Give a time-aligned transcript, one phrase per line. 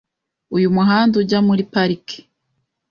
[0.55, 2.17] Uyu muhanda ujya muri parike.